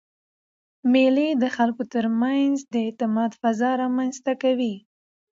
[0.91, 4.75] مېلې د خلکو ترمنځ د اعتماد فضا رامنځ ته کوي.